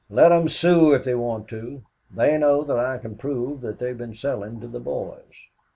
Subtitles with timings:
[0.09, 1.83] Let them sue if they want to.
[2.09, 5.45] They know that I can prove that they've been selling to the boys.